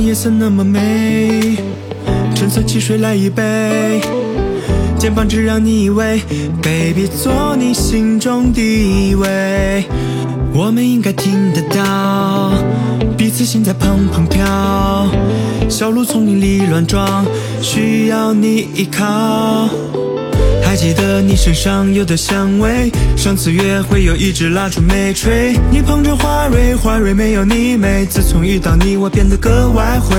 [0.00, 1.56] 夜色那么美，
[2.34, 4.00] 橙色汽水来一杯，
[4.98, 6.20] 肩膀只让你依偎
[6.62, 9.84] ，baby 做你心中第一位。
[10.52, 12.52] 我们应该听得到
[13.16, 15.08] 彼此心在砰砰跳，
[15.68, 17.24] 小鹿丛林里乱撞，
[17.60, 19.68] 需要你依靠。
[20.70, 28.06] 还记得你身上有的香味，上次约会有一支蜡烛没吹，你捧着花蕊，花蕊没有你美。
[28.06, 30.14] 自从遇到你，我变得格外会。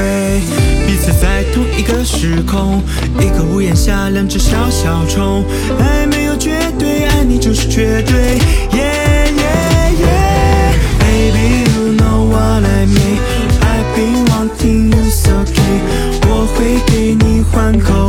[0.85, 2.83] 彼此在同一个时空，
[3.17, 5.45] 一个屋檐下，两只小小虫。
[5.79, 8.37] 爱没有绝对，爱你就是绝对。
[8.73, 13.19] Yeah yeah yeah, baby you know what I mean.
[13.61, 15.79] I've been wanting you so keen.
[16.27, 18.00] 我会给你换口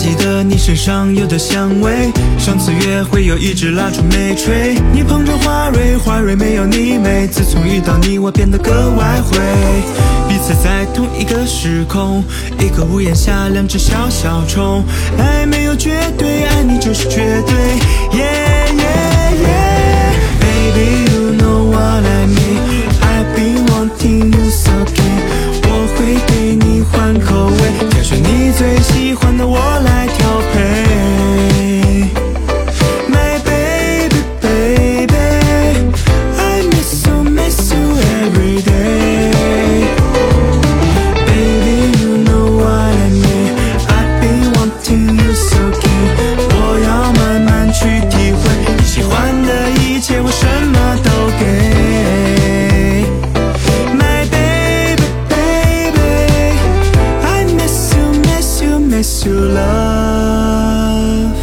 [0.00, 7.26] 记得你身上有的香味，上次约会有一支蜡烛没吹，你捧着花蕊，花蕊没有你美。
[7.26, 9.38] 自从遇到你，我变得格外会。
[10.26, 12.24] 彼此在同一个时空，
[12.58, 14.82] 一个屋檐下，两只小小虫。
[15.18, 17.54] 爱没有绝对，爱你就是绝对。
[18.18, 18.24] 耶
[18.78, 18.84] 耶
[59.19, 61.35] miss you, love.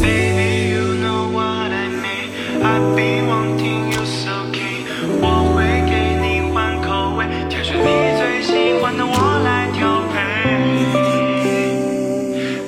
[0.00, 2.28] Baby, you know what I mean.
[2.62, 4.86] I've been wanting you so keen.
[5.20, 5.58] 我会
[5.90, 7.84] 给你换口味，挑选你
[8.18, 9.12] 最喜欢的，我
[9.44, 10.14] 来调配。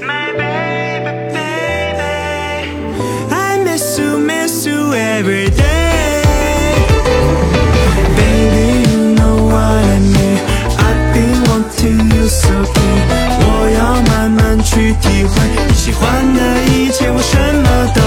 [0.07, 2.13] My baby, baby,
[3.31, 3.33] I
[3.65, 5.66] miss you, miss you every day.
[15.20, 18.07] 你喜欢的一切，我什么都